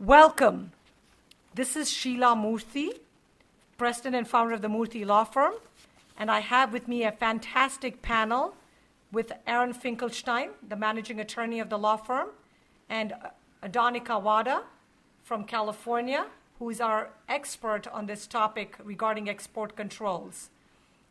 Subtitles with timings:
[0.00, 0.72] Welcome.
[1.54, 2.88] This is Sheila Murthy,
[3.76, 5.52] president and founder of the Murthy Law Firm,
[6.16, 8.54] and I have with me a fantastic panel
[9.12, 12.28] with Aaron Finkelstein, the managing attorney of the law firm,
[12.88, 13.12] and
[13.62, 14.62] Adonika Wada
[15.22, 16.28] from California,
[16.58, 20.48] who is our expert on this topic regarding export controls.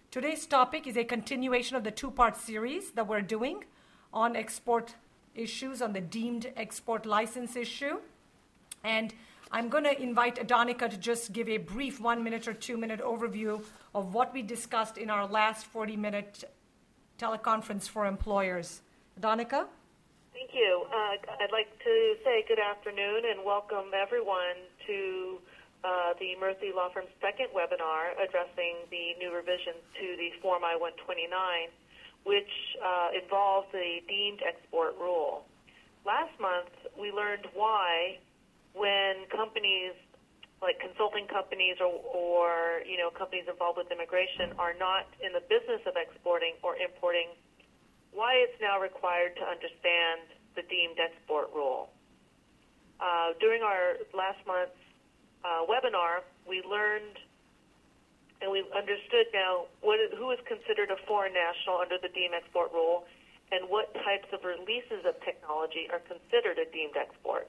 [0.10, 3.66] Today's topic is a continuation of the two part series that we're doing
[4.12, 4.96] on export
[5.36, 8.00] issues, on the deemed export license issue.
[8.84, 9.14] And
[9.52, 13.02] I'm going to invite Adonika to just give a brief one minute or two minute
[13.02, 13.64] overview
[13.96, 16.44] of what we discussed in our last 40 minute
[17.18, 18.82] teleconference for employers.
[19.20, 19.66] Adonika?
[20.34, 20.86] Thank you.
[20.94, 24.56] Uh, I'd like to say good afternoon and welcome everyone
[24.88, 25.40] to
[25.84, 31.36] uh, the Murthy Law Firm's second webinar addressing the new revisions to the Form I-129,
[32.24, 32.52] which
[32.84, 35.44] uh, involves the deemed export rule.
[36.06, 38.20] Last month, we learned why
[38.80, 39.94] when companies
[40.64, 45.44] like consulting companies or, or you know companies involved with immigration are not in the
[45.52, 47.36] business of exporting or importing,
[48.12, 50.24] why it's now required to understand
[50.56, 51.92] the deemed export rule.
[53.00, 54.76] Uh, during our last month's
[55.48, 57.16] uh, webinar, we learned
[58.42, 62.36] and we understood now what is, who is considered a foreign national under the deemed
[62.36, 63.04] export rule
[63.52, 67.48] and what types of releases of technology are considered a deemed export.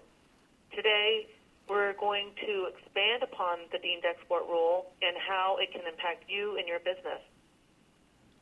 [0.74, 1.26] Today,
[1.68, 6.56] we're going to expand upon the deemed export rule and how it can impact you
[6.58, 7.20] and your business.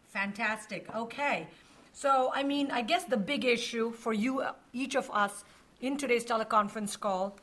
[0.09, 0.95] Fantastic.
[0.95, 1.47] Okay.
[1.93, 5.45] So, I mean, I guess the big issue for you, uh, each of us,
[5.81, 7.39] in today's teleconference call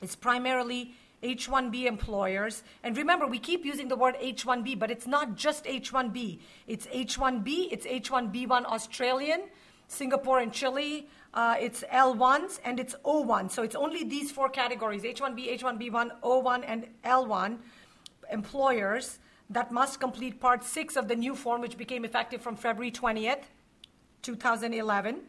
[0.00, 2.62] is primarily H 1B employers.
[2.82, 6.38] And remember, we keep using the word H 1B, but it's not just H 1B.
[6.66, 9.42] It's H 1B, it's H 1B1 Australian,
[9.88, 13.50] Singapore and Chile, uh, it's L1s and it's O1.
[13.50, 17.58] So it's only these four categories H1B, H1B1, O1, and L1
[18.30, 22.90] employers that must complete Part 6 of the new form, which became effective from February
[22.92, 23.42] 20th,
[24.22, 25.20] 2011.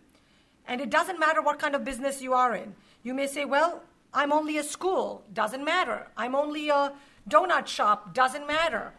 [0.67, 2.75] And it doesn't matter what kind of business you are in.
[3.03, 3.83] You may say, well,
[4.13, 5.23] I'm only a school.
[5.33, 6.07] Doesn't matter.
[6.18, 6.94] I'm only a
[7.29, 8.13] donut shop.
[8.13, 8.94] Doesn't matter.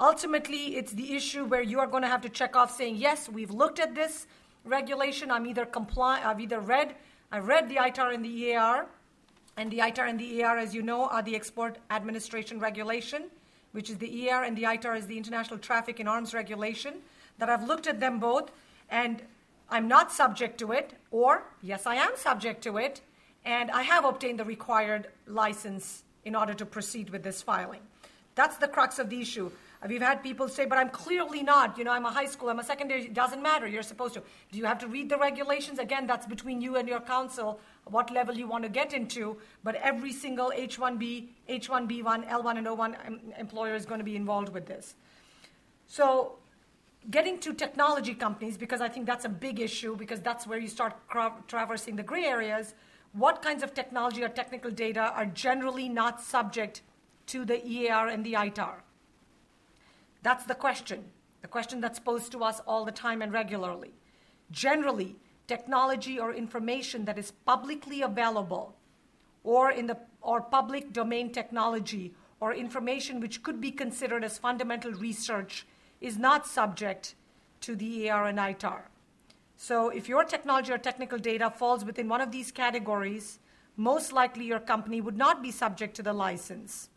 [0.00, 3.28] Ultimately, it's the issue where you are going to have to check off saying, yes,
[3.28, 4.26] we've looked at this
[4.64, 5.30] regulation.
[5.30, 6.22] I'm either comply.
[6.24, 6.94] I've either read.
[7.30, 8.86] I read the ITAR and the EAR,
[9.56, 13.24] and the ITAR and the EAR, as you know, are the Export Administration Regulation,
[13.72, 16.94] which is the EAR, and the ITAR is the International Traffic in Arms Regulation.
[17.38, 18.50] That I've looked at them both,
[18.88, 19.22] and
[19.70, 23.02] I'm not subject to it, or yes, I am subject to it,
[23.44, 27.80] and I have obtained the required license in order to proceed with this filing.
[28.34, 29.50] That's the crux of the issue.
[29.86, 31.78] We've had people say, but I'm clearly not.
[31.78, 33.04] You know, I'm a high school, I'm a secondary.
[33.04, 33.68] It doesn't matter.
[33.68, 34.22] You're supposed to.
[34.50, 35.78] Do you have to read the regulations?
[35.78, 39.36] Again, that's between you and your counsel, what level you want to get into.
[39.62, 44.66] But every single H1B, H1B1, L1, and O1 employer is going to be involved with
[44.66, 44.96] this.
[45.86, 46.38] So,
[47.10, 50.68] getting to technology companies, because I think that's a big issue, because that's where you
[50.68, 50.96] start
[51.46, 52.74] traversing the gray areas.
[53.12, 56.82] What kinds of technology or technical data are generally not subject
[57.26, 58.82] to the EAR and the ITAR?
[60.22, 61.04] That's the question,
[61.42, 63.92] the question that's posed to us all the time and regularly.
[64.50, 68.74] Generally, technology or information that is publicly available
[69.44, 74.92] or in the or public domain technology or information which could be considered as fundamental
[74.92, 75.66] research
[76.00, 77.14] is not subject
[77.60, 78.82] to the EAR and ITAR.
[79.56, 83.40] So if your technology or technical data falls within one of these categories,
[83.76, 86.90] most likely your company would not be subject to the license.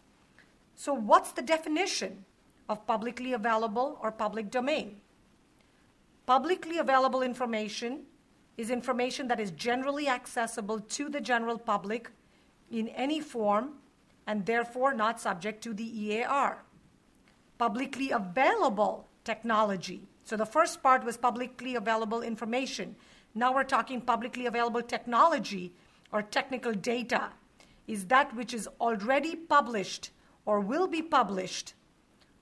[0.75, 2.25] So what's the definition?
[2.71, 4.95] Of publicly available or public domain.
[6.25, 8.03] Publicly available information
[8.57, 12.11] is information that is generally accessible to the general public
[12.71, 13.73] in any form
[14.25, 16.63] and therefore not subject to the EAR.
[17.57, 20.07] Publicly available technology.
[20.23, 22.95] So the first part was publicly available information.
[23.35, 25.73] Now we're talking publicly available technology
[26.13, 27.31] or technical data.
[27.87, 30.11] Is that which is already published
[30.45, 31.73] or will be published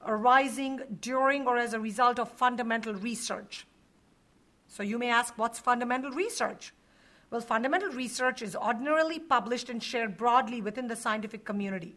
[0.05, 3.65] arising during or as a result of fundamental research.
[4.67, 6.73] So you may ask, what's fundamental research?
[7.31, 11.95] Well, fundamental research is ordinarily published and shared broadly within the scientific community.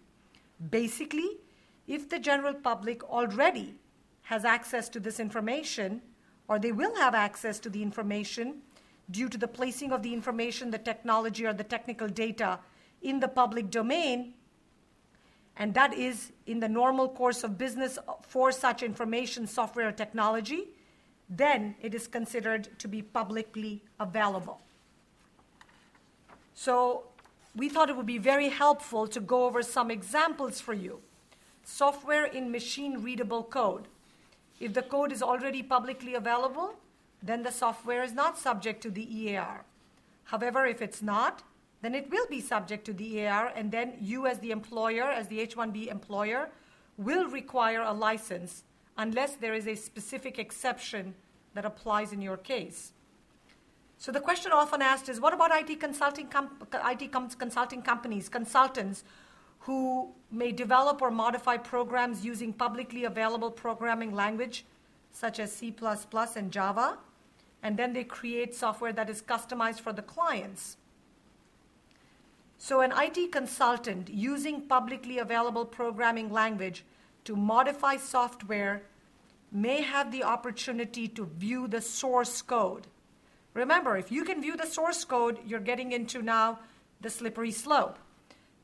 [0.71, 1.39] Basically,
[1.87, 3.75] if the general public already
[4.23, 6.03] has access to this information,
[6.49, 8.63] or they will have access to the information
[9.11, 12.59] due to the placing of the information, the technology, or the technical data
[13.01, 14.35] in the public domain,
[15.63, 20.71] and that is in the normal course of business for such information software or technology,
[21.31, 24.61] then it is considered to be publicly available.
[26.53, 27.05] So,
[27.55, 30.99] we thought it would be very helpful to go over some examples for you.
[31.63, 33.87] Software in machine readable code.
[34.59, 36.75] If the code is already publicly available,
[37.23, 39.65] then the software is not subject to the EAR.
[40.25, 41.45] However, if it's not,
[41.83, 45.29] then it will be subject to the EAR, and then you, as the employer, as
[45.29, 46.49] the H 1B employer,
[46.97, 48.65] will require a license
[48.97, 51.15] unless there is a specific exception
[51.55, 52.93] that applies in your case.
[53.99, 56.29] So the question often asked is what about IT consulting,
[56.73, 59.05] IT com- consulting companies, consultants
[59.61, 64.65] who may develop or modify programs using publicly available programming language
[65.13, 65.75] such as C
[66.37, 66.99] and Java,
[67.63, 70.79] and then they create software that is customized for the clients.
[72.65, 76.85] So, an IT consultant using publicly available programming language
[77.25, 78.83] to modify software
[79.51, 82.87] may have the opportunity to view the source code
[83.55, 86.59] Remember, if you can view the source code, you're getting into now
[87.01, 87.99] the slippery slope.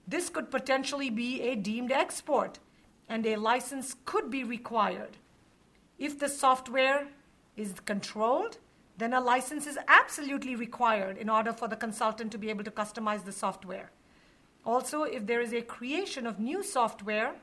[0.06, 2.58] This could potentially be a deemed export,
[3.08, 5.18] and a license could be required.
[5.98, 7.08] If the software
[7.56, 8.58] is controlled,
[8.98, 12.70] then a license is absolutely required in order for the consultant to be able to
[12.70, 13.90] customize the software.
[14.66, 17.34] Also, if there is a creation of new software,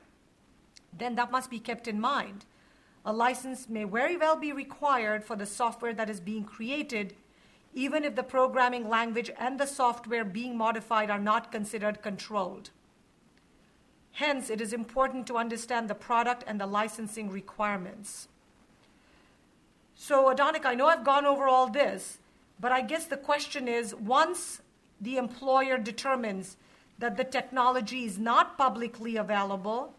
[0.96, 2.44] then that must be kept in mind.
[3.04, 7.14] A license may very well be required for the software that is being created
[7.76, 12.70] even if the programming language and the software being modified are not considered controlled.
[14.12, 18.28] Hence, it is important to understand the product and the licensing requirements.
[19.98, 22.18] So, Adonica, I know I've gone over all this,
[22.60, 24.60] but I guess the question is once
[25.00, 26.58] the employer determines
[26.98, 29.94] that the technology is not publicly available,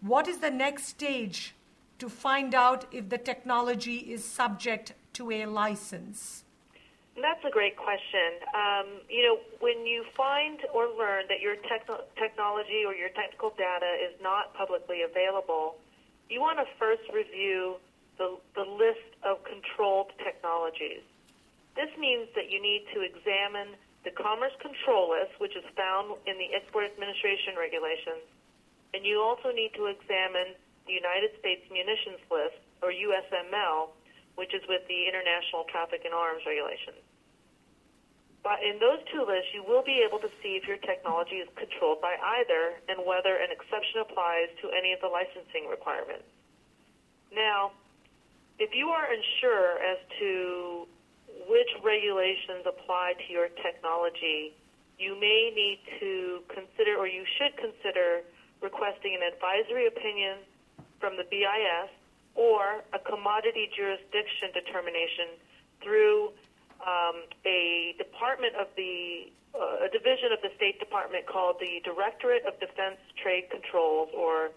[0.00, 1.54] what is the next stage
[2.00, 6.42] to find out if the technology is subject to a license?
[7.14, 8.42] That's a great question.
[8.52, 13.50] Um, you know, when you find or learn that your techno- technology or your technical
[13.50, 15.76] data is not publicly available,
[16.28, 17.76] you want to first review
[18.18, 21.02] the, the list of controlled technologies.
[21.74, 23.74] This means that you need to examine
[24.06, 28.22] the Commerce Control List, which is found in the Export Administration Regulations,
[28.92, 30.54] and you also need to examine
[30.86, 33.90] the United States Munitions List, or USML,
[34.36, 37.00] which is with the International Traffic in Arms Regulations.
[38.44, 41.48] But in those two lists, you will be able to see if your technology is
[41.56, 46.28] controlled by either and whether an exception applies to any of the licensing requirements.
[47.32, 47.72] Now,
[48.58, 50.86] if you are unsure as to
[51.48, 54.54] which regulations apply to your technology,
[54.98, 58.22] you may need to consider or you should consider
[58.62, 60.38] requesting an advisory opinion
[61.00, 61.90] from the BIS
[62.34, 65.36] or a commodity jurisdiction determination
[65.82, 66.30] through
[66.82, 72.42] um, a department of the uh, a division of the State Department called the Directorate
[72.44, 74.50] of Defense Trade Controls, or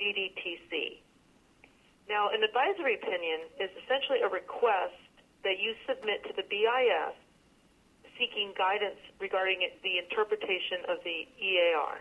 [0.00, 1.03] DDTC.
[2.08, 4.98] Now, an advisory opinion is essentially a request
[5.44, 7.16] that you submit to the BIS
[8.18, 11.98] seeking guidance regarding the interpretation of the EAR.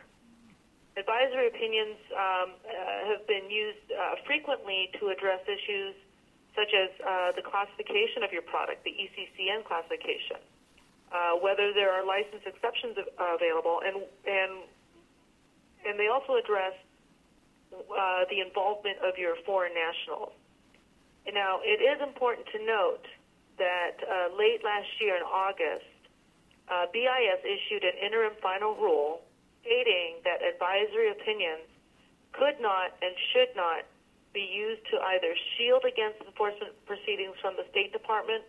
[0.94, 5.98] Advisory opinions um, uh, have been used uh, frequently to address issues
[6.54, 10.38] such as uh, the classification of your product, the ECCN classification,
[11.10, 14.70] uh, whether there are license exceptions available, and and
[15.82, 16.78] and they also address
[17.74, 20.34] uh, the involvement of your foreign nationals.
[21.34, 23.06] Now, it is important to note
[23.58, 25.88] that uh, late last year in August,
[26.70, 29.22] uh, BIS issued an interim final rule
[29.62, 31.66] stating that advisory opinions
[32.34, 33.86] could not and should not
[34.34, 38.44] be used to either shield against enforcement proceedings from the State Department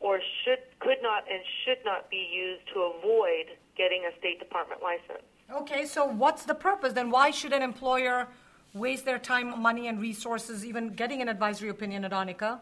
[0.00, 3.46] or should could not and should not be used to avoid
[3.76, 5.24] getting a State Department license.
[5.52, 7.10] Okay, so what's the purpose then?
[7.10, 8.28] Why should an employer
[8.76, 12.60] waste their time, money, and resources even getting an advisory opinion Adonika?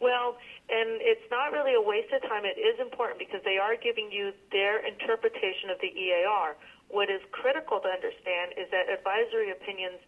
[0.00, 0.36] Well,
[0.68, 2.42] and it's not really a waste of time.
[2.44, 6.56] It is important because they are giving you their interpretation of the EAR.
[6.88, 10.02] What is critical to understand is that advisory opinions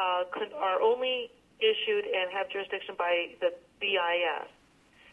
[0.00, 0.24] uh,
[0.56, 4.48] are only issued and have jurisdiction by the BIS.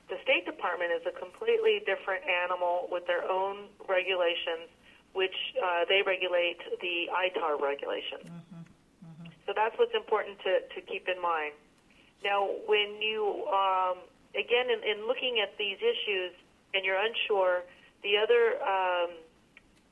[0.10, 4.72] The State Department is a completely different animal with their own regulations,
[5.14, 8.28] which uh, they regulate the ITAR regulations.
[8.28, 8.61] Mm-hmm.
[9.52, 11.52] So that's what's important to, to keep in mind.
[12.24, 14.00] Now, when you, um,
[14.32, 16.32] again, in, in looking at these issues
[16.72, 17.68] and you're unsure,
[18.00, 19.10] the other um,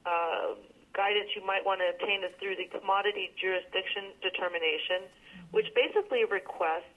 [0.07, 0.47] uh,
[0.95, 5.11] guidance you might want to obtain is through the commodity jurisdiction determination,
[5.51, 6.95] which basically requests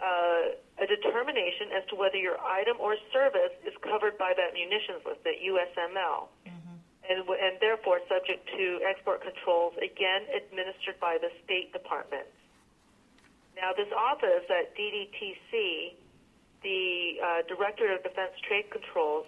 [0.00, 5.04] uh, a determination as to whether your item or service is covered by that munitions
[5.04, 6.32] list, that USML.
[6.48, 6.57] Mm-hmm.
[7.08, 12.26] And, and therefore subject to export controls, again administered by the State Department.
[13.56, 15.96] Now, this office at DDTC,
[16.62, 19.26] the uh, Director of Defense Trade Controls,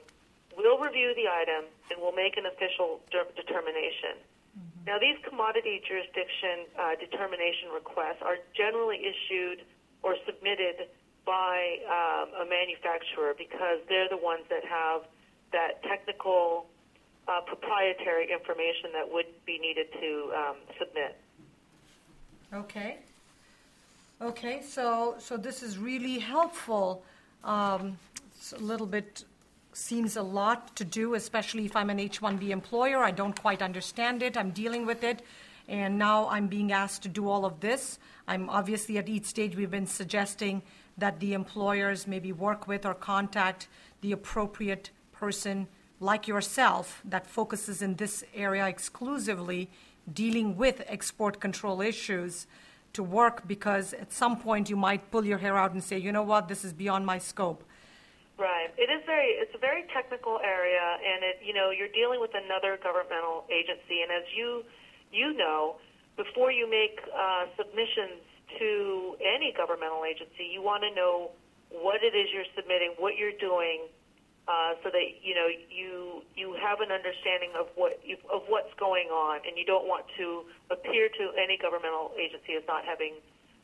[0.57, 4.23] will review the item and will make an official de- determination.
[4.55, 4.85] Mm-hmm.
[4.87, 9.63] Now, these commodity jurisdiction uh, determination requests are generally issued
[10.03, 10.91] or submitted
[11.27, 15.03] by um, a manufacturer because they're the ones that have
[15.53, 16.67] that technical
[17.29, 21.17] uh, proprietary information that would be needed to um, submit.
[22.53, 22.99] Okay.
[24.23, 27.03] Okay, so so this is really helpful.
[27.43, 27.99] Um,
[28.37, 29.25] it's a little bit
[29.73, 32.99] seems a lot to do, especially if I'm an H-1B employer.
[32.99, 34.37] I don't quite understand it.
[34.37, 35.23] I'm dealing with it,
[35.69, 37.99] and now I'm being asked to do all of this.
[38.27, 40.63] I'm obviously at each stage we've been suggesting
[40.99, 43.69] that the employers maybe work with or contact
[44.01, 45.67] the appropriate person
[46.01, 49.69] like yourself that focuses in this area exclusively
[50.13, 52.47] dealing with export control issues
[52.95, 56.11] to work because at some point you might pull your hair out and say, you
[56.11, 57.63] know what, this is beyond my scope.
[58.39, 58.73] Right.
[58.79, 59.37] It is very.
[59.37, 61.45] It's a very technical area, and it.
[61.45, 64.65] You know, you're dealing with another governmental agency, and as you,
[65.13, 65.77] you know,
[66.17, 68.25] before you make uh, submissions
[68.59, 71.37] to any governmental agency, you want to know
[71.69, 73.93] what it is you're submitting, what you're doing,
[74.51, 78.75] uh, so that you know you you have an understanding of what you, of what's
[78.79, 83.15] going on, and you don't want to appear to any governmental agency as not having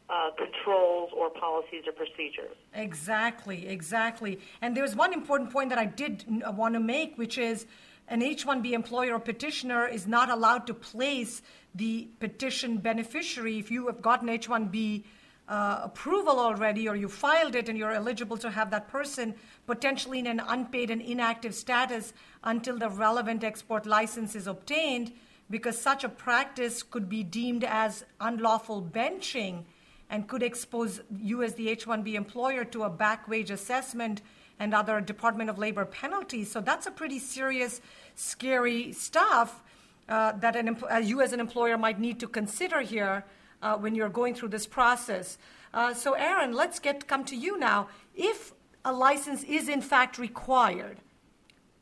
[0.09, 2.57] uh, controls or policies or procedures.
[2.75, 4.39] Exactly, exactly.
[4.63, 7.67] And there's one important point that I did uh, want to make, which is
[8.07, 11.43] an H-1B employer or petitioner is not allowed to place
[11.75, 15.03] the petition beneficiary if you have gotten H-1B
[15.49, 19.35] uh, approval already or you filed it and you're eligible to have that person
[19.67, 22.13] potentially in an unpaid and inactive status
[22.45, 25.13] until the relevant export license is obtained
[25.49, 29.63] because such a practice could be deemed as unlawful benching
[30.11, 34.23] and could expose you as the H-1B employer to a back wage assessment
[34.59, 36.51] and other Department of Labor penalties.
[36.51, 37.81] So that's a pretty serious,
[38.15, 39.63] scary stuff
[40.09, 43.25] uh, that an, uh, you as an employer might need to consider here
[43.67, 45.39] uh, when you're going through this process.
[45.75, 47.89] Uh, so, Aaron, let's get come to you now.
[48.15, 48.53] If
[48.85, 50.99] a license is in fact required,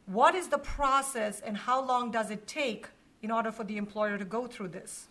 [0.07, 2.89] what is the process and how long does it take
[3.23, 5.09] in order for the employer to go through this?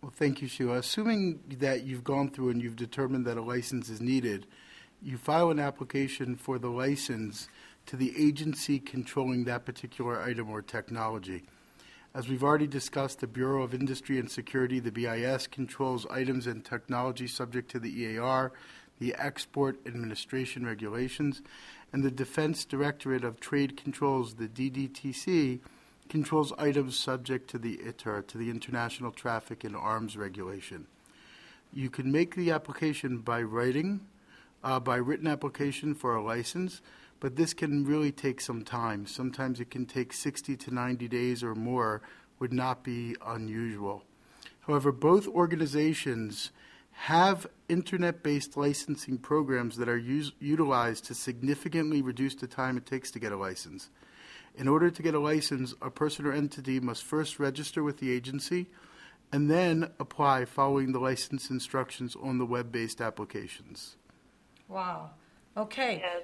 [0.00, 0.78] Well, thank you, Sheila.
[0.78, 4.46] Assuming that you've gone through and you've determined that a license is needed,
[5.02, 7.48] you file an application for the license
[7.86, 11.44] to the agency controlling that particular item or technology.
[12.16, 16.64] As we've already discussed, the Bureau of Industry and Security, the BIS, controls items and
[16.64, 18.52] technology subject to the EAR,
[19.00, 21.42] the Export Administration Regulations,
[21.92, 25.58] and the Defense Directorate of Trade Controls, the DDTC,
[26.08, 30.86] controls items subject to the ITAR, to the International Traffic in Arms Regulation.
[31.72, 34.06] You can make the application by writing,
[34.62, 36.80] uh, by written application for a license,
[37.20, 39.06] but this can really take some time.
[39.06, 42.02] Sometimes it can take 60 to 90 days or more,
[42.38, 44.04] would not be unusual.
[44.60, 46.50] However, both organizations
[46.92, 52.86] have internet based licensing programs that are use, utilized to significantly reduce the time it
[52.86, 53.90] takes to get a license.
[54.56, 58.12] In order to get a license, a person or entity must first register with the
[58.12, 58.66] agency
[59.32, 63.96] and then apply following the license instructions on the web based applications.
[64.68, 65.10] Wow.
[65.56, 66.00] Okay.
[66.00, 66.22] Yes.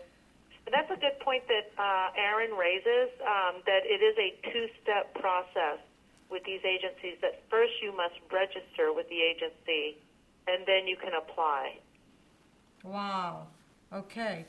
[0.70, 5.14] That's a good point that uh, Aaron raises, um, that it is a two step
[5.14, 5.82] process
[6.30, 9.98] with these agencies, that first you must register with the agency
[10.46, 11.78] and then you can apply.
[12.84, 13.48] Wow.
[13.92, 14.46] Okay.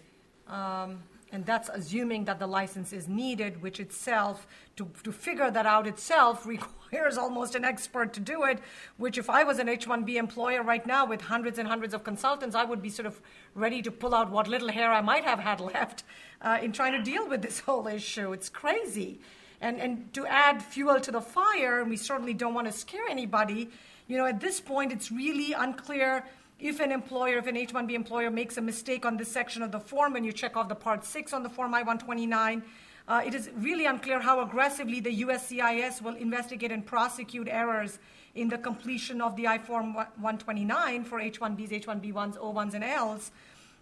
[0.48, 4.46] Um, and that's assuming that the license is needed, which itself,
[4.76, 6.46] to, to figure that out itself,
[6.92, 8.60] requires almost an expert to do it.
[8.98, 12.04] Which, if I was an H 1B employer right now with hundreds and hundreds of
[12.04, 13.22] consultants, I would be sort of
[13.56, 16.04] ready to pull out what little hair I might have had left
[16.42, 18.34] uh, in trying to deal with this whole issue.
[18.34, 19.20] It's crazy.
[19.62, 23.08] And, and to add fuel to the fire, and we certainly don't want to scare
[23.08, 23.70] anybody,
[24.08, 26.26] you know, at this point, it's really unclear
[26.62, 29.72] if an employer, if an H 1B employer makes a mistake on this section of
[29.72, 32.62] the form and you check off the part 6 on the form I 129,
[33.08, 37.98] uh, it is really unclear how aggressively the USCIS will investigate and prosecute errors
[38.36, 43.32] in the completion of the I Form 129 for H1Bs, H1B1s, O1s, and Ls.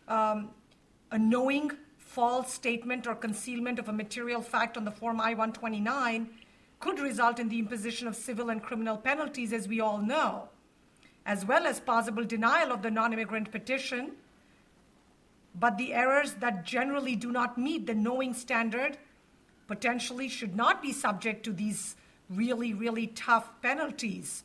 [0.07, 0.50] Um,
[1.12, 6.29] a knowing false statement or concealment of a material fact on the Form I 129
[6.79, 10.48] could result in the imposition of civil and criminal penalties, as we all know
[11.25, 14.11] as well as possible denial of the non immigrant petition.
[15.55, 18.97] But the errors that generally do not meet the knowing standard
[19.67, 21.95] potentially should not be subject to these
[22.29, 24.43] really, really tough penalties.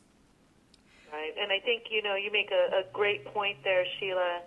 [1.11, 4.41] Right, and I think you know you make a, a great point there, Sheila,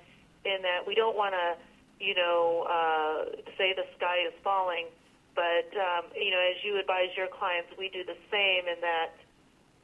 [0.44, 4.87] in that we don't want to, you know, uh, say the sky is falling,
[5.35, 9.11] but um, you know, as you advise your clients, we do the same in that.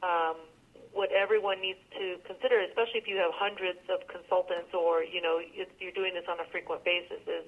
[0.03, 0.35] Um,
[0.95, 5.39] what everyone needs to consider, especially if you have hundreds of consultants or you know
[5.79, 7.45] you're doing this on a frequent basis, is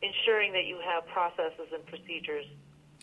[0.00, 2.46] ensuring that you have processes and procedures.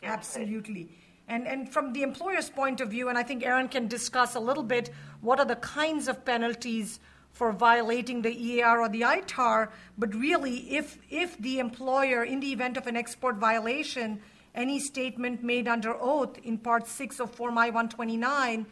[0.01, 0.89] Absolutely.
[1.27, 4.39] And, and from the employer's point of view, and I think Aaron can discuss a
[4.39, 4.89] little bit
[5.21, 6.99] what are the kinds of penalties
[7.31, 12.51] for violating the EAR or the ITAR, but really, if, if the employer, in the
[12.51, 14.21] event of an export violation,
[14.53, 18.65] any statement made under oath in Part 6 of Form I 129,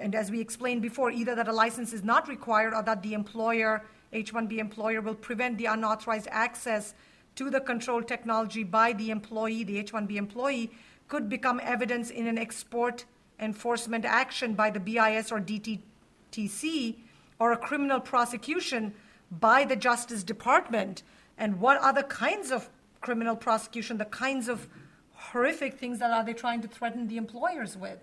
[0.00, 3.14] and as we explained before, either that a license is not required or that the
[3.14, 6.94] employer, H 1B employer, will prevent the unauthorized access
[7.36, 10.70] to the controlled technology by the employee, the H 1B employee,
[11.08, 13.04] could become evidence in an export
[13.40, 16.96] enforcement action by the BIS or DDTC
[17.38, 18.94] or a criminal prosecution
[19.30, 21.02] by the Justice Department.
[21.36, 22.70] And what other kinds of
[23.00, 24.68] criminal prosecution, the kinds of
[25.12, 27.98] horrific things that are they trying to threaten the employers with?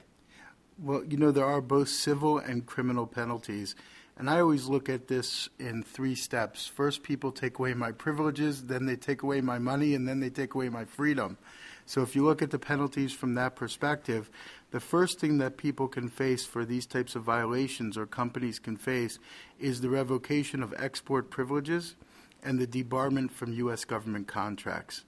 [0.84, 3.76] Well, you know, there are both civil and criminal penalties.
[4.18, 6.66] And I always look at this in three steps.
[6.66, 10.32] First, people take away my privileges, then they take away my money, and then they
[10.32, 11.38] take away my freedom.
[11.86, 14.32] So, if you look at the penalties from that perspective,
[14.72, 18.76] the first thing that people can face for these types of violations or companies can
[18.76, 19.20] face
[19.60, 21.96] is the revocation of export privileges
[22.44, 23.86] and the debarment from U.S.
[23.86, 25.04] government contracts.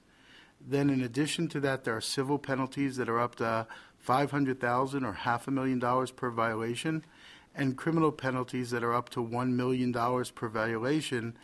[0.65, 3.67] Then, in addition to that, there are civil penalties that are up to
[4.03, 7.05] 500000 or half a million dollars per violation
[7.55, 9.93] and criminal penalties that are up to $1 million
[10.35, 11.37] per violation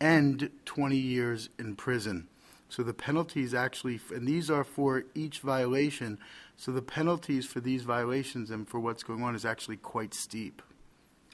[0.00, 2.26] and 20 years in prison.
[2.70, 6.18] So the penalties actually, and these are for each violation,
[6.56, 10.62] so the penalties for these violations and for what's going on is actually quite steep.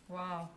[0.09, 0.49] Wow.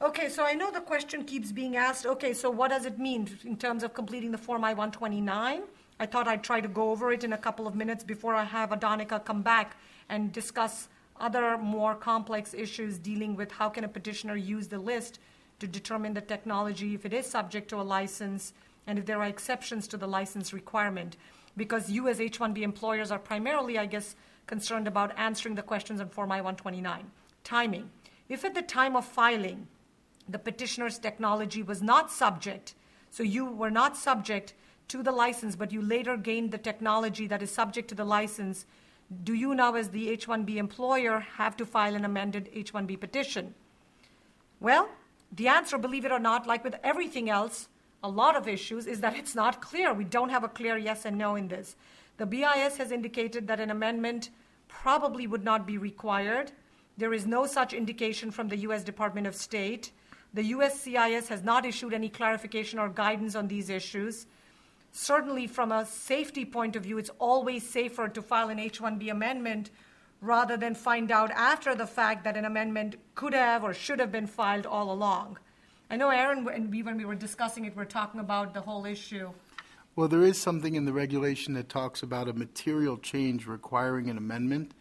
[0.00, 3.28] Okay, so I know the question keeps being asked okay, so what does it mean
[3.44, 5.62] in terms of completing the Form I 129?
[5.98, 8.44] I thought I'd try to go over it in a couple of minutes before I
[8.44, 9.76] have Adonica come back
[10.08, 15.18] and discuss other more complex issues dealing with how can a petitioner use the list
[15.58, 18.52] to determine the technology if it is subject to a license
[18.86, 21.16] and if there are exceptions to the license requirement.
[21.56, 24.14] Because you as H1B employers are primarily I guess
[24.46, 27.04] concerned about answering the questions on Form I-129
[27.42, 27.90] timing.
[28.28, 29.68] If at the time of filing
[30.28, 32.74] the petitioner's technology was not subject
[33.10, 34.52] so you were not subject
[34.88, 38.66] to the license but you later gained the technology that is subject to the license
[39.22, 42.98] do you now, as the H 1B employer, have to file an amended H 1B
[42.98, 43.54] petition?
[44.58, 44.88] Well,
[45.30, 47.68] the answer, believe it or not, like with everything else,
[48.02, 49.94] a lot of issues, is that it's not clear.
[49.94, 51.76] We don't have a clear yes and no in this.
[52.16, 54.30] The BIS has indicated that an amendment
[54.66, 56.50] probably would not be required.
[56.96, 58.82] There is no such indication from the U.S.
[58.82, 59.92] Department of State.
[60.34, 64.26] The USCIS has not issued any clarification or guidance on these issues
[64.92, 69.10] certainly from a safety point of view, it's always safer to file an H 1B
[69.10, 69.70] amendment
[70.20, 74.10] rather than find out after the fact that an amendment could have or should have
[74.10, 75.38] been filed all along.
[75.90, 78.60] I know, Aaron, when we, when we were discussing it, we are talking about the
[78.60, 79.30] whole issue.
[79.94, 84.18] Well, there is something in the regulation that talks about a material change requiring an
[84.18, 84.72] amendment.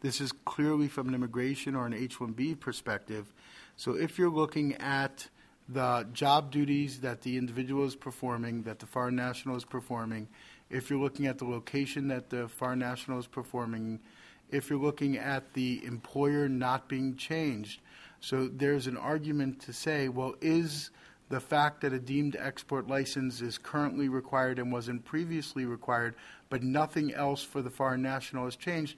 [0.00, 3.32] This is clearly from an immigration or an H 1B perspective.
[3.76, 5.28] So if you're looking at
[5.68, 10.28] the job duties that the individual is performing, that the foreign national is performing,
[10.70, 14.00] if you're looking at the location that the foreign national is performing,
[14.50, 17.80] if you're looking at the employer not being changed.
[18.20, 20.90] So there's an argument to say, well, is
[21.28, 26.14] the fact that a deemed export license is currently required and wasn't previously required,
[26.48, 28.96] but nothing else for the foreign national has changed,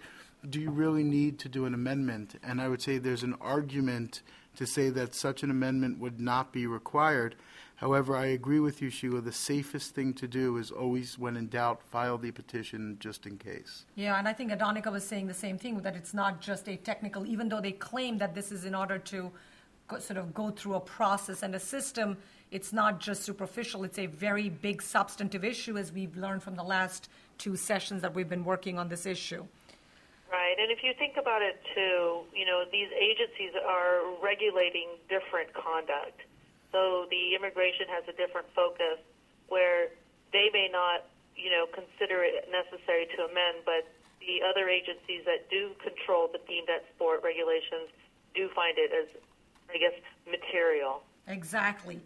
[0.48, 2.36] do you really need to do an amendment?
[2.42, 4.22] And I would say there's an argument
[4.56, 7.36] to say that such an amendment would not be required.
[7.76, 9.22] However, I agree with you, Sheila.
[9.22, 13.38] The safest thing to do is always, when in doubt, file the petition just in
[13.38, 13.86] case.
[13.94, 16.76] Yeah, and I think Adonica was saying the same thing that it's not just a
[16.76, 19.32] technical, even though they claim that this is in order to
[19.88, 22.18] go, sort of go through a process and a system,
[22.50, 23.84] it's not just superficial.
[23.84, 27.08] It's a very big substantive issue, as we've learned from the last
[27.38, 29.46] two sessions that we've been working on this issue.
[30.30, 35.52] Right, and if you think about it too, you know, these agencies are regulating different
[35.52, 36.22] conduct.
[36.70, 39.02] So the immigration has a different focus
[39.48, 39.90] where
[40.32, 41.02] they may not,
[41.34, 43.90] you know, consider it necessary to amend, but
[44.20, 47.90] the other agencies that do control the deemed export regulations
[48.32, 49.10] do find it as,
[49.68, 49.98] I guess,
[50.30, 51.02] material.
[51.26, 51.98] Exactly,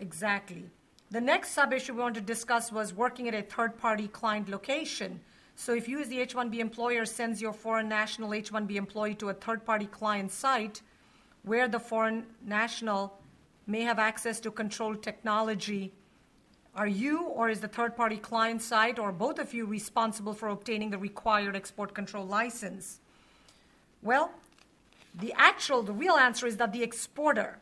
[0.00, 0.64] exactly.
[1.10, 4.48] The next sub issue we want to discuss was working at a third party client
[4.48, 5.20] location.
[5.60, 9.16] So if you, as the H 1B employer, sends your foreign national H 1B employee
[9.16, 10.82] to a third party client site
[11.42, 13.18] where the foreign national
[13.66, 15.92] may have access to controlled technology,
[16.76, 20.48] are you or is the third party client site or both of you responsible for
[20.48, 23.00] obtaining the required export control license?
[24.00, 24.30] Well,
[25.12, 27.58] the actual, the real answer is that the exporter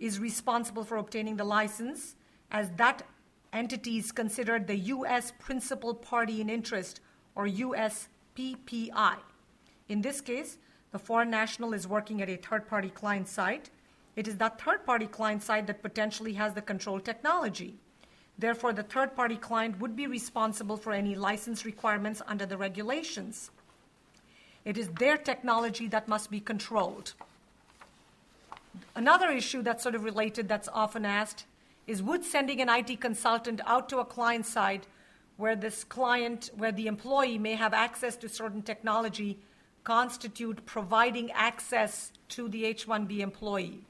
[0.00, 2.16] is responsible for obtaining the license
[2.50, 3.04] as that
[3.52, 5.32] entity is considered the U.S.
[5.38, 7.00] principal party in interest
[7.34, 9.16] or USPPI.
[9.88, 10.58] In this case,
[10.92, 13.70] the foreign national is working at a third party client site.
[14.14, 17.74] It is that third party client site that potentially has the control technology.
[18.38, 23.50] Therefore, the third party client would be responsible for any license requirements under the regulations.
[24.64, 27.14] It is their technology that must be controlled.
[28.94, 31.44] Another issue that's sort of related that's often asked
[31.86, 34.86] is would sending an IT consultant out to a client site
[35.36, 39.38] where this client, where the employee may have access to certain technology,
[39.84, 43.84] constitute providing access to the H 1B employee?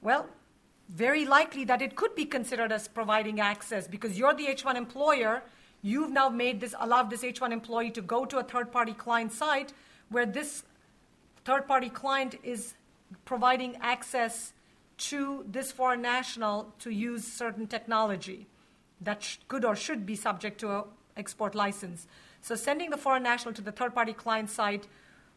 [0.00, 0.28] Well,
[0.88, 5.42] very likely that it could be considered as providing access because you're the H1 employer.
[5.80, 9.32] You've now made this, allowed this H1 employee to go to a third party client
[9.32, 9.72] site
[10.10, 10.64] where this
[11.44, 12.74] third party client is
[13.24, 14.52] providing access
[14.98, 18.46] to this foreign national to use certain technology
[19.04, 20.84] that sh- could or should be subject to an
[21.16, 22.06] export license.
[22.40, 24.86] So, sending the foreign national to the third party client site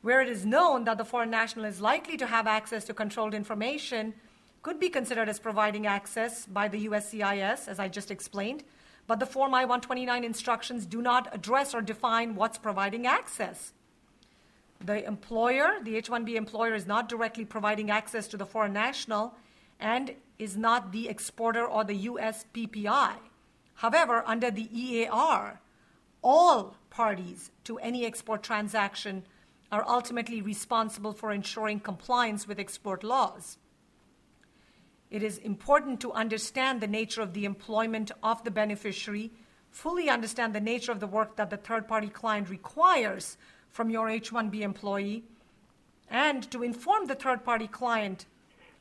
[0.01, 3.33] where it is known that the foreign national is likely to have access to controlled
[3.33, 4.13] information
[4.61, 8.63] could be considered as providing access by the USCIS, as I just explained,
[9.07, 13.73] but the Form I 129 instructions do not address or define what's providing access.
[14.83, 19.33] The employer, the H 1B employer, is not directly providing access to the foreign national
[19.79, 23.13] and is not the exporter or the USPPI.
[23.75, 25.61] However, under the EAR,
[26.21, 29.23] all parties to any export transaction
[29.71, 33.57] are ultimately responsible for ensuring compliance with export laws
[35.15, 39.31] it is important to understand the nature of the employment of the beneficiary,
[39.71, 43.37] fully understand the nature of the work that the third party client requires
[43.69, 45.23] from your H 1B employee,
[46.09, 48.25] and to inform the third party client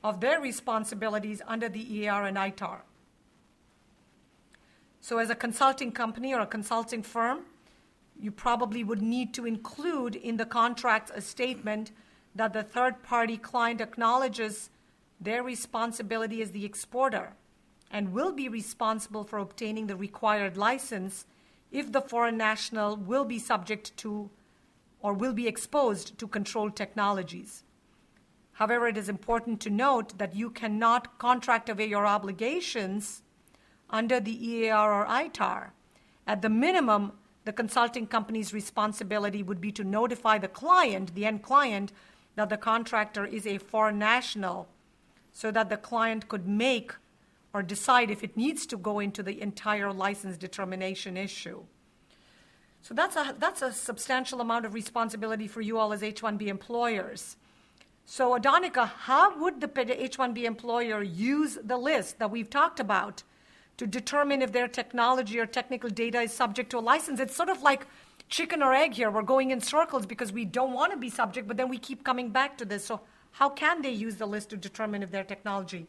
[0.03, 2.81] of their responsibilities under the EAR and ITAR.
[5.05, 7.41] So, as a consulting company or a consulting firm,
[8.19, 11.93] you probably would need to include in the contract a statement
[12.35, 14.71] that the third party client acknowledges
[15.21, 17.35] their responsibility as the exporter
[17.91, 21.27] and will be responsible for obtaining the required license
[21.71, 24.31] if the foreign national will be subject to
[25.03, 27.63] or will be exposed to controlled technologies.
[28.53, 33.21] However, it is important to note that you cannot contract away your obligations
[33.95, 35.71] under the EAR or ITAR.
[36.27, 37.13] At the minimum,
[37.45, 41.93] the consulting company's responsibility would be to notify the client, the end client,
[42.35, 44.69] that the contractor is a foreign national
[45.33, 46.93] so that the client could make
[47.53, 51.63] or decide if it needs to go into the entire license determination issue.
[52.83, 56.49] So that's a, that's a substantial amount of responsibility for you all as H 1B
[56.49, 57.37] employers.
[58.05, 63.23] So, Adonica, how would the H 1B employer use the list that we've talked about
[63.77, 67.21] to determine if their technology or technical data is subject to a license?
[67.21, 67.87] It's sort of like
[68.29, 69.11] chicken or egg here.
[69.11, 72.05] We're going in circles because we don't want to be subject, but then we keep
[72.05, 72.85] coming back to this.
[72.85, 73.01] So,
[73.33, 75.87] how can they use the list to determine if their technology?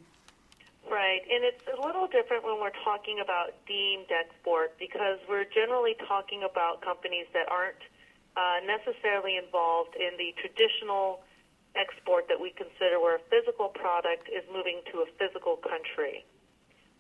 [0.90, 5.96] Right, and it's a little different when we're talking about deemed export because we're generally
[6.08, 7.82] talking about companies that aren't
[8.38, 11.22] uh, necessarily involved in the traditional
[11.76, 16.24] export that we consider where a physical product is moving to a physical country.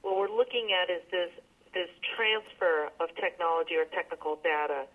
[0.05, 1.33] What we're looking at is this
[1.73, 4.85] this transfer of technology or technical data.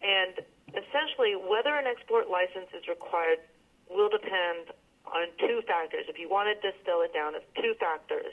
[0.00, 0.38] And
[0.70, 3.42] essentially, whether an export license is required
[3.90, 4.70] will depend
[5.04, 6.06] on two factors.
[6.06, 8.32] If you want to distill it down, it's two factors.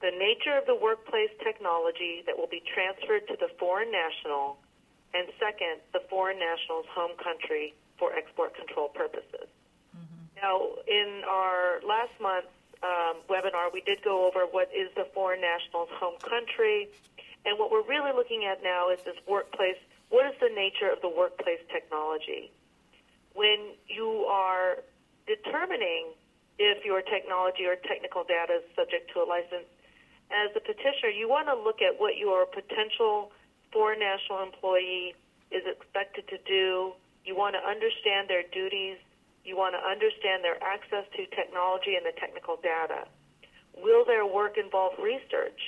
[0.00, 4.62] The nature of the workplace technology that will be transferred to the foreign national,
[5.12, 9.50] and second, the foreign national's home country for export control purposes.
[9.94, 10.22] Mm-hmm.
[10.38, 12.50] Now, in our last month's
[12.82, 16.88] um, webinar, we did go over what is the foreign national's home country,
[17.44, 19.78] and what we're really looking at now is this workplace.
[20.10, 22.52] What is the nature of the workplace technology?
[23.34, 24.78] when you are
[25.26, 26.12] determining
[26.58, 29.66] if your technology or technical data is subject to a license,
[30.30, 33.32] as a petitioner, you want to look at what your potential
[33.72, 35.14] foreign national employee
[35.50, 36.92] is expected to do.
[37.24, 38.96] You want to understand their duties.
[39.44, 43.10] You want to understand their access to technology and the technical data.
[43.74, 45.58] Will their work involve research?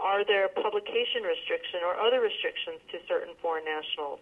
[0.00, 4.20] Are there publication restriction or other restrictions to certain foreign nationals?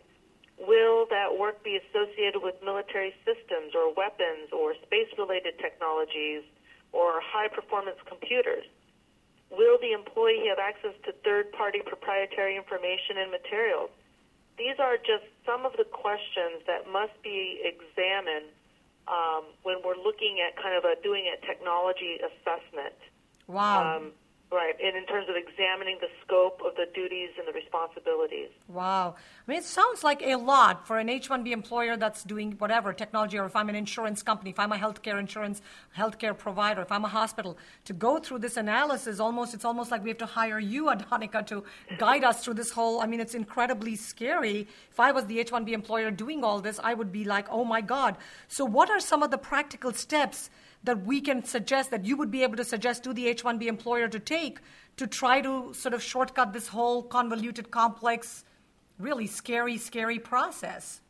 [0.58, 6.42] Will that work be associated with military systems or weapons or space related technologies
[6.90, 8.66] or high performance computers?
[9.54, 13.90] Will the employee have access to third party proprietary information and materials?
[14.58, 18.50] These are just some of the questions that must be examined
[19.08, 22.94] um, when we're looking at kind of a, doing a technology assessment.
[23.46, 23.96] Wow.
[23.96, 24.12] Um,
[24.50, 28.48] Right, and in terms of examining the scope of the duties and the responsibilities.
[28.66, 29.14] Wow.
[29.46, 32.94] I mean, it sounds like a lot for an H 1B employer that's doing whatever,
[32.94, 35.61] technology, or if I'm an insurance company, if I'm a healthcare insurance,
[35.94, 40.02] healthcare provider, if I'm a hospital, to go through this analysis, almost, it's almost like
[40.02, 41.62] we have to hire you, Adonica, to
[41.98, 44.66] guide us through this whole, I mean, it's incredibly scary.
[44.90, 47.66] If I was the H 1B employer doing all this, I would be like, oh
[47.66, 48.16] my God.
[48.48, 50.48] So, what are some of the practical steps?
[50.84, 54.08] That we can suggest that you would be able to suggest to the H-1B employer
[54.08, 54.58] to take
[54.96, 58.44] to try to sort of shortcut this whole convoluted, complex,
[58.98, 61.00] really scary, scary process.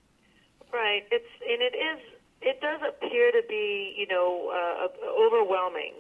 [0.73, 1.05] Right.
[1.11, 2.01] It's and it is.
[2.41, 5.95] It does appear to be, you know, uh, overwhelming.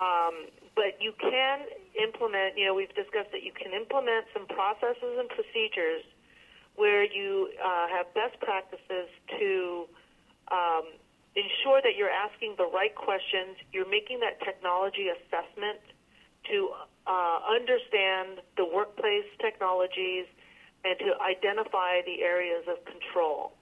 [0.00, 1.60] Um, but you can
[2.02, 2.56] implement.
[2.56, 6.02] You know, we've discussed that you can implement some processes and procedures
[6.76, 9.84] where you uh, have best practices to
[10.50, 10.84] um,
[11.34, 15.80] ensure that you're asking the right questions, you're making that technology assessment
[16.50, 16.70] to
[17.06, 20.26] uh, understand the workplace technologies
[20.84, 23.52] and to identify the areas of control.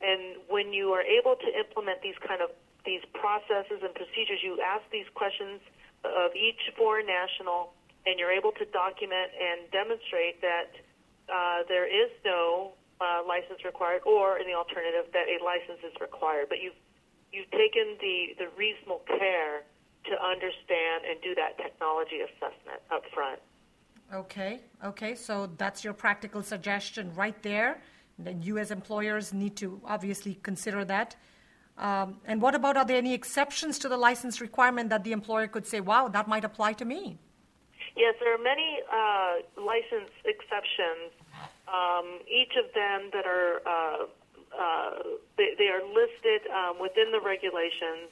[0.00, 2.50] And when you are able to implement these kind of
[2.84, 5.60] these processes and procedures, you ask these questions
[6.04, 7.72] of each foreign national,
[8.06, 10.72] and you're able to document and demonstrate that
[11.28, 15.98] uh, there is no uh, license required, or in the alternative that a license is
[16.00, 16.46] required.
[16.48, 16.78] But you've
[17.32, 19.64] you've taken the the reasonable care
[20.04, 23.40] to understand and do that technology assessment up front.
[24.12, 27.80] Okay, okay, so that's your practical suggestion right there.
[28.18, 31.16] That you as employers need to obviously consider that.
[31.78, 35.48] Um, and what about are there any exceptions to the license requirement that the employer
[35.48, 37.18] could say, wow, that might apply to me?
[37.96, 41.12] Yes, there are many uh, license exceptions
[41.70, 44.02] um, each of them that are uh,
[44.50, 44.90] uh,
[45.38, 48.10] they, they, are listed um, within the regulations,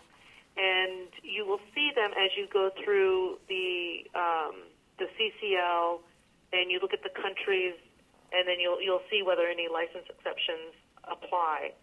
[0.57, 5.99] and you will see them as you go through the um, the CCL,
[6.53, 7.75] and you look at the countries,
[8.31, 10.79] and then you'll you'll see whether any license exceptions
[11.11, 11.75] apply.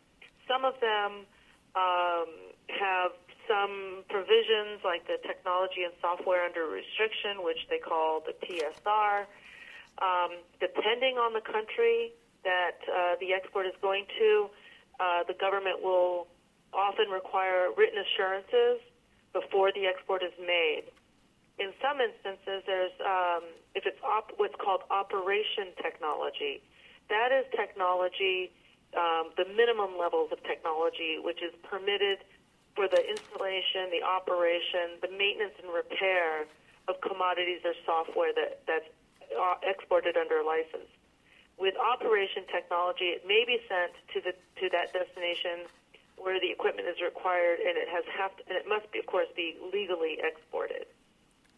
[0.48, 1.28] Some of them
[1.76, 2.32] um,
[2.72, 3.12] have
[3.48, 9.26] some provisions like the technology and software under restriction, which they call the TSR.
[10.02, 12.12] Um, depending on the country
[12.44, 14.50] that uh, the export is going to,
[15.00, 16.28] uh, the government will
[16.74, 18.84] often require written assurances
[19.32, 20.92] before the export is made.
[21.60, 23.44] In some instances, there's um,
[23.76, 26.60] if it's op- what's called operation technology.
[27.08, 28.52] That is technology,
[28.98, 32.24] um, the minimum levels of technology, which is permitted
[32.76, 36.44] for the installation, the operation, the maintenance and repair
[36.88, 38.90] of commodities or software that, that's
[39.36, 40.90] uh, exported under a license.
[41.60, 45.68] With operation technology, it may be sent to the to that destination
[46.18, 49.08] where the equipment is required, and it has have to, and it must be, of
[49.08, 50.88] course, be legally exported.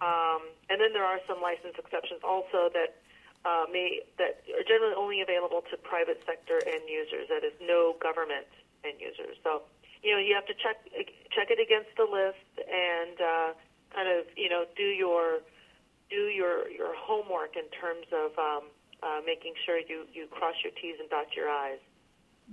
[0.01, 3.01] Um, and then there are some license exceptions also that
[3.45, 7.29] uh, may that are generally only available to private sector end users.
[7.29, 8.45] That is, no government
[8.85, 9.37] end users.
[9.41, 9.65] So
[10.03, 10.85] you know you have to check
[11.33, 13.49] check it against the list and uh,
[13.93, 15.41] kind of you know do your
[16.09, 18.63] do your, your homework in terms of um,
[19.03, 21.79] uh, making sure you, you cross your T's and dot your I's.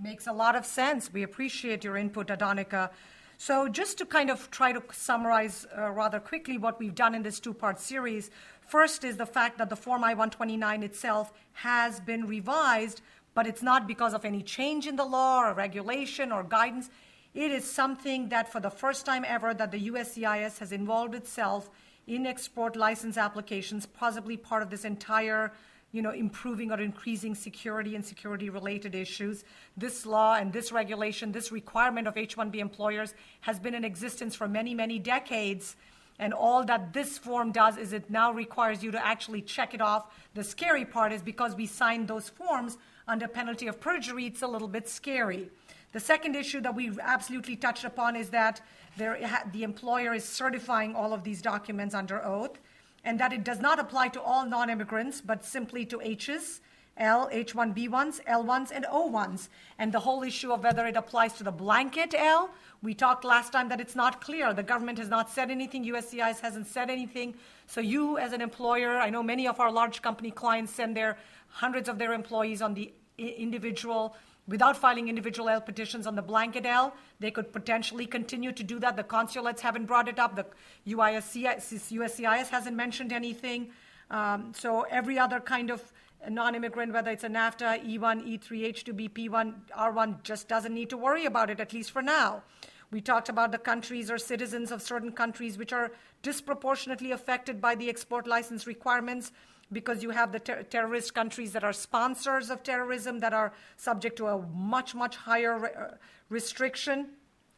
[0.00, 1.12] Makes a lot of sense.
[1.12, 2.90] We appreciate your input, Adonica.
[3.36, 7.22] So, just to kind of try to summarize uh, rather quickly what we've done in
[7.22, 12.00] this two part series, first is the fact that the Form I 129 itself has
[12.00, 13.02] been revised,
[13.34, 16.90] but it's not because of any change in the law or regulation or guidance.
[17.34, 21.70] It is something that, for the first time ever, that the USCIS has involved itself
[22.06, 25.52] in export license applications, possibly part of this entire
[25.94, 29.44] you know, improving or increasing security and security related issues.
[29.76, 34.34] This law and this regulation, this requirement of H 1B employers has been in existence
[34.34, 35.76] for many, many decades.
[36.18, 39.80] And all that this form does is it now requires you to actually check it
[39.80, 40.12] off.
[40.34, 44.48] The scary part is because we signed those forms under penalty of perjury, it's a
[44.48, 45.48] little bit scary.
[45.92, 48.60] The second issue that we absolutely touched upon is that
[48.96, 49.18] there,
[49.52, 52.58] the employer is certifying all of these documents under oath,
[53.04, 56.60] and that it does not apply to all non immigrants, but simply to H's.
[56.96, 59.48] L, H1B1s, L1s, and O1s.
[59.78, 62.50] And the whole issue of whether it applies to the blanket L,
[62.82, 64.54] we talked last time that it's not clear.
[64.54, 67.34] The government has not said anything, USCIS hasn't said anything.
[67.66, 71.18] So, you as an employer, I know many of our large company clients send their
[71.48, 76.66] hundreds of their employees on the individual without filing individual L petitions on the blanket
[76.66, 76.94] L.
[77.20, 78.96] They could potentially continue to do that.
[78.96, 80.36] The consulates haven't brought it up.
[80.36, 80.46] The
[80.94, 83.70] USCIS, hasn't mentioned anything.
[84.10, 85.92] Um, so every other kind of
[86.28, 91.24] non-immigrant, whether it's a NAFTA, E1, E3, H2B, P1, R1, just doesn't need to worry
[91.26, 92.42] about it, at least for now.
[92.90, 95.90] We talked about the countries or citizens of certain countries which are
[96.22, 99.32] disproportionately affected by the export license requirements
[99.74, 104.16] because you have the ter- terrorist countries that are sponsors of terrorism that are subject
[104.16, 105.88] to a much, much higher re- uh,
[106.30, 107.08] restriction.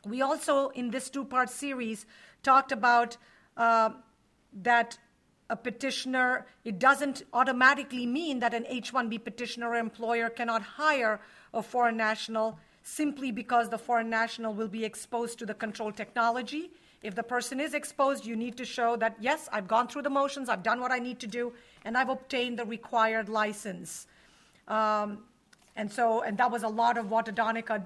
[0.04, 2.06] We also, in this two part series,
[2.42, 3.16] talked about
[3.56, 3.90] uh,
[4.62, 4.98] that
[5.48, 11.20] a petitioner, it doesn't automatically mean that an H 1B petitioner or employer cannot hire
[11.54, 16.70] a foreign national simply because the foreign national will be exposed to the control technology.
[17.06, 20.10] If the person is exposed, you need to show that, yes, I've gone through the
[20.10, 21.52] motions, I've done what I need to do,
[21.84, 24.08] and I've obtained the required license.
[24.66, 25.18] Um,
[25.76, 27.84] and so, and that was a lot of what Adonika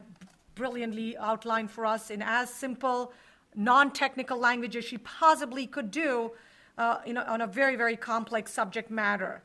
[0.55, 3.13] brilliantly outlined for us in as simple,
[3.55, 6.33] non technical language as she possibly could do
[6.79, 9.43] uh, you know, on a very, very complex subject matter.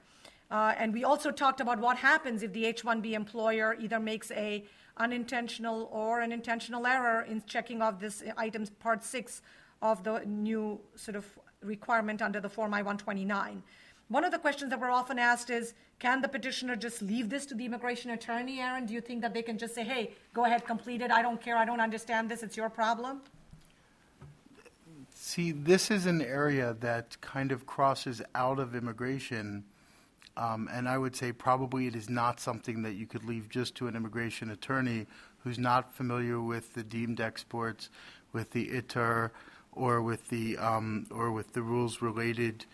[0.49, 4.63] Uh, and we also talked about what happens if the H-1B employer either makes a
[4.95, 9.41] unintentional or an intentional error in checking off this item part six
[9.91, 11.25] of the new sort of
[11.61, 13.61] requirement under the Form I-129.
[14.07, 17.45] One of the questions that we're often asked is, can the petitioner just leave this
[17.47, 18.85] to the immigration attorney, Aaron?
[18.87, 21.39] Do you think that they can just say, hey, go ahead, complete it, I don't
[21.39, 23.21] care, I don't understand this, it's your problem?
[25.13, 29.63] See, this is an area that kind of crosses out of immigration,
[30.35, 33.75] um, and I would say probably it is not something that you could leave just
[33.75, 35.05] to an immigration attorney
[35.43, 37.89] who's not familiar with the deemed exports,
[38.33, 39.31] with the ITAR,
[39.75, 42.65] or with the um, or with the rules related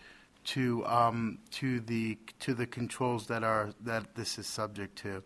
[0.44, 5.22] to um, to the to the controls that are that this is subject to.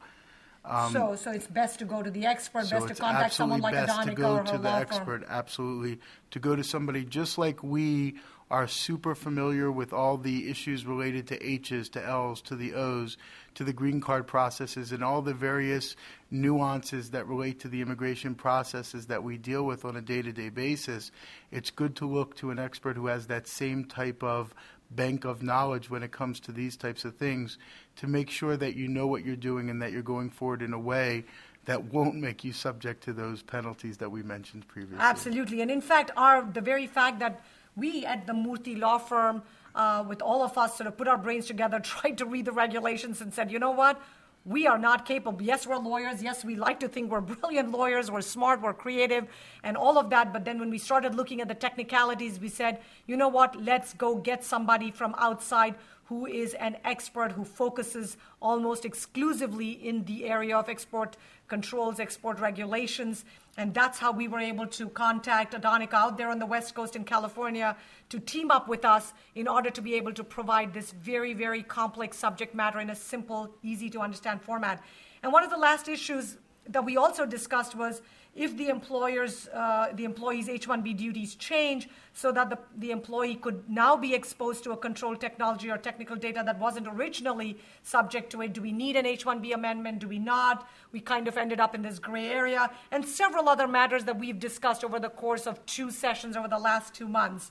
[0.64, 3.60] Um, so, so it's best to go to the expert, so best to contact someone
[3.60, 5.26] like best Adonika to go to the expert, firm.
[5.28, 6.00] absolutely.
[6.32, 8.16] To go to somebody just like we
[8.50, 13.16] are super familiar with all the issues related to H's, to L's, to the O's,
[13.54, 15.96] to the green card processes, and all the various
[16.30, 20.32] nuances that relate to the immigration processes that we deal with on a day to
[20.32, 21.10] day basis.
[21.50, 24.54] It's good to look to an expert who has that same type of
[24.92, 27.58] bank of knowledge when it comes to these types of things
[27.96, 30.72] to make sure that you know what you're doing and that you're going forward in
[30.72, 31.24] a way
[31.64, 35.00] that won't make you subject to those penalties that we mentioned previously.
[35.00, 35.60] Absolutely.
[35.60, 37.40] And in fact, our, the very fact that
[37.76, 39.42] we at the Murthy law firm,
[39.74, 42.52] uh, with all of us, sort of put our brains together, tried to read the
[42.52, 44.00] regulations, and said, you know what?
[44.44, 45.42] We are not capable.
[45.42, 46.22] Yes, we're lawyers.
[46.22, 48.10] Yes, we like to think we're brilliant lawyers.
[48.10, 48.62] We're smart.
[48.62, 49.26] We're creative,
[49.62, 50.32] and all of that.
[50.32, 53.60] But then when we started looking at the technicalities, we said, you know what?
[53.60, 60.04] Let's go get somebody from outside who is an expert who focuses almost exclusively in
[60.04, 61.16] the area of export
[61.48, 63.24] controls, export regulations.
[63.56, 66.94] And that's how we were able to contact Adonika out there on the West Coast
[66.94, 67.76] in California
[68.10, 71.62] to team up with us in order to be able to provide this very, very
[71.62, 74.82] complex subject matter in a simple, easy to understand format.
[75.22, 76.36] And one of the last issues
[76.68, 78.02] that we also discussed was
[78.36, 83.68] if the employer's, uh, the employee's H-1B duties change so that the, the employee could
[83.68, 88.42] now be exposed to a controlled technology or technical data that wasn't originally subject to
[88.42, 88.52] it.
[88.52, 90.00] Do we need an H-1B amendment?
[90.00, 90.68] Do we not?
[90.92, 94.38] We kind of ended up in this gray area and several other matters that we've
[94.38, 97.50] discussed over the course of two sessions over the last two months.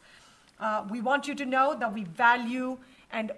[0.60, 2.78] Uh, we want you to know that we value
[3.12, 3.32] and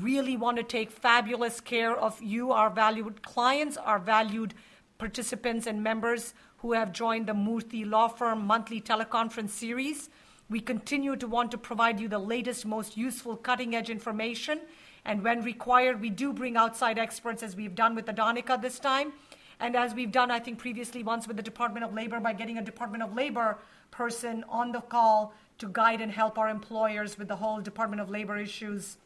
[0.00, 4.54] really want to take fabulous care of you, our valued clients, our valued
[4.98, 10.10] participants and members who have joined the Murthy Law Firm monthly teleconference series.
[10.50, 14.60] We continue to want to provide you the latest, most useful, cutting edge information.
[15.04, 19.14] And when required, we do bring outside experts, as we've done with Adonika this time.
[19.58, 22.58] And as we've done, I think, previously once with the Department of Labor by getting
[22.58, 23.58] a Department of Labor
[23.90, 28.10] person on the call to guide and help our employers with the whole Department of
[28.10, 28.98] Labor issues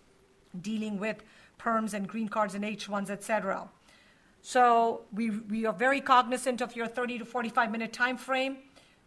[0.61, 1.23] dealing with
[1.59, 3.69] perms and green cards and H1s, et cetera.
[4.47, 8.59] So we, we are very cognizant of your 30 to 45 minute time frame.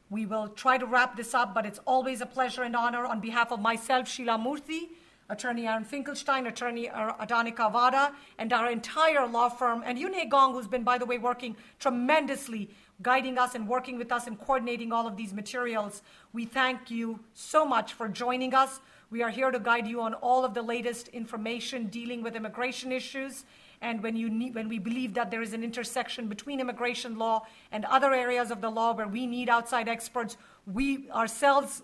[0.09, 3.19] We will try to wrap this up, but it's always a pleasure and honor on
[3.19, 4.89] behalf of myself, Sheila Murthy,
[5.29, 10.53] attorney Aaron Finkelstein, attorney uh, Adonika Vada, and our entire law firm, and Yunhei Gong,
[10.53, 12.71] who's been, by the way, working tremendously,
[13.03, 16.01] guiding us and working with us and coordinating all of these materials.
[16.33, 18.79] We thank you so much for joining us.
[19.11, 22.91] We are here to guide you on all of the latest information dealing with immigration
[22.91, 23.43] issues
[23.81, 27.45] And when, you need, when we believe that there is an intersection between immigration law
[27.71, 31.83] and other areas of the law where we need outside experts, we ourselves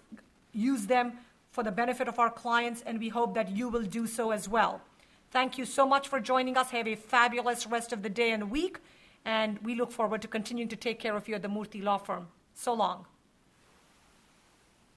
[0.53, 1.13] use them
[1.51, 4.49] for the benefit of our clients, and we hope that you will do so as
[4.49, 4.81] well.
[5.29, 6.71] Thank you so much for joining us.
[6.71, 8.79] Have a fabulous rest of the day and week,
[9.23, 11.99] and we look forward to continuing to take care of you at the Murthy Law
[11.99, 12.27] Firm.
[12.55, 13.05] So long.